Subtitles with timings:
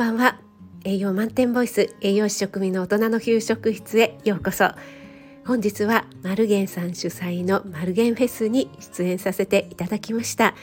[0.00, 0.40] ばんは。
[0.82, 4.70] 栄養満点ボイス栄養士食味の大人の給食室へようこそ。
[5.44, 10.54] 本日はマルゲンさん主催のマルゲンフェスに出演させていただきました。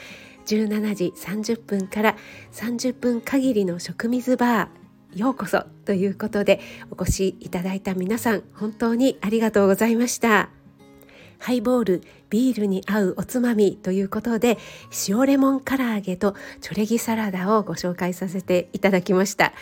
[0.48, 2.16] 17時30分から
[2.52, 6.60] 30分限りの食水バーようこそということで
[6.90, 10.57] お越しいただいた皆さん本当にありがとうございました。
[11.40, 14.58] ハイボールビールに合うおつまみということで
[15.08, 19.54] 塩レモン唐揚げとチョレギサラダをご紹介させていただきました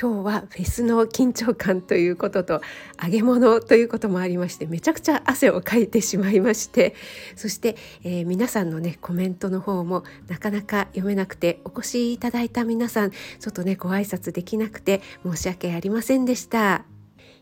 [0.00, 2.62] 今日はフェスの緊張感ということと
[3.02, 6.94] 揚げ物ということもありましてめちゃくちゃ汗をかいてしまいまして
[7.36, 16.89] そして、えー、皆さんのねコメントの方もなかなか読めなくてお越しいただいた皆さんちょっとねご挨拶できなくて申し訳ありませんでした。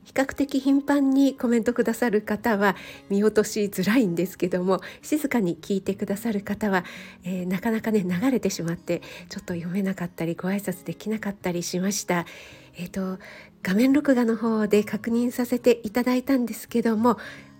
[0.08, 2.76] 比較的頻繁にコメントくださる方は
[3.10, 6.82] 見落としづらいんですけども静かに聞いてくださる方は、
[7.24, 12.24] えー、なかなかね流れてしまってちょっと読めなかったりご挨拶できなかったりしました。
[12.78, 13.22] えーと、
[13.62, 17.18] 画面録画の方で確認させていただいたんですけども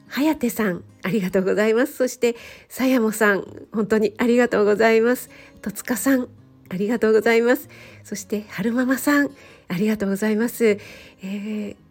[0.09, 1.97] 颯さんありがとうございます。
[1.97, 2.35] そして
[2.71, 5.29] さやもさん本当にありがとうございます。
[5.61, 6.29] 戸塚さん
[6.71, 7.69] ありがとうございます。
[8.05, 9.31] そして春ママさん
[9.69, 11.88] ありがとうございます、えー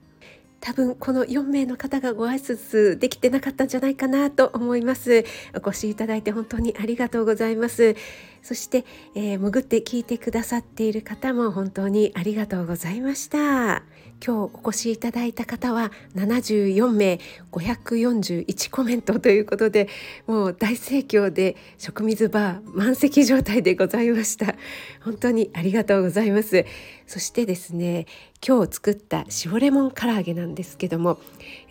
[0.60, 5.26] 多分この4名の方がご挨拶できてなかったんじゃないかなと思います。
[5.54, 7.96] お越しいただいて本当にありがとうございます。
[8.42, 8.86] そして、
[9.16, 13.84] えー、潜って聞いてくださっている方も本当にありがとうございました。
[14.26, 17.20] 今日お越しいただいた方は74名
[17.52, 19.88] 541コメントということで
[20.26, 24.56] もう大盛況で食水バー満席状態でございました。
[25.04, 26.66] 本当にありがとうございます。
[27.06, 28.06] そしてですね
[28.46, 31.20] 今日作った塩レモン唐揚げなんですけども、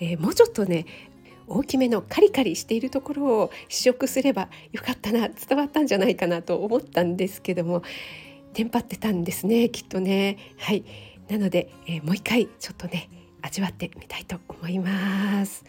[0.01, 0.87] えー、もうちょっとね
[1.49, 7.83] 大きめのカリカリしているところを試食すればよかったな伝わったんじゃないかなと思ったんですけども
[8.53, 10.39] テンパってたんですねきっとね。
[10.59, 10.85] はい。
[11.29, 13.09] なので、えー、もう一回ちょっとね
[13.43, 15.65] 味わってみたいと思います。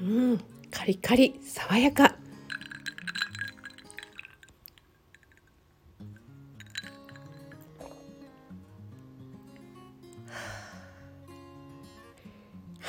[0.00, 0.40] うん、
[0.70, 2.16] カリカリ爽やか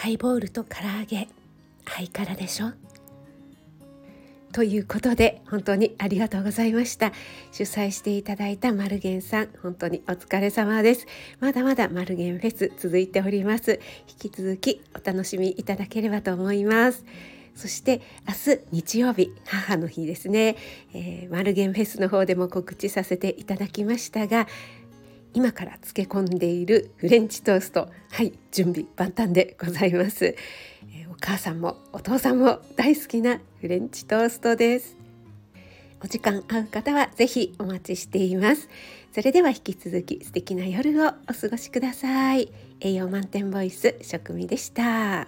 [0.01, 1.27] ハイボールと唐揚げ。
[1.85, 2.71] ハイカラでしょ？
[4.51, 7.11] ということで本当にありがとうございました。
[7.51, 11.05] 主催していただいたマルゲンさん本当にお疲れ様です。
[11.39, 13.79] まだまだマルゲンフェス続いております。
[14.23, 17.05] 引き続きお楽しみいただければと思います。
[17.53, 20.55] そして明日日曜日母の日ですね、
[20.95, 24.47] えー、マルゲンフェスの方でも告知させていただきましたが
[25.33, 27.89] 今から漬け込んでいるフレンチトースト。
[28.11, 34.97] はい準備万端でございます、えー、お母さんもお父さんも大好きなフレンチトーストです。
[36.03, 38.69] お時間合う方はぜひお待ちしています。
[39.13, 42.51] それでは引き続き素敵な夜をお過ごしください。
[42.79, 45.27] 栄養満点ボイス食味でした。